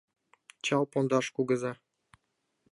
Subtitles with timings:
[0.65, 1.71] Чал-Пондаш кугыза.